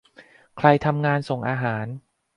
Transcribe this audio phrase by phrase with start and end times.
[0.57, 1.85] ใครทำงานส่งอาหาร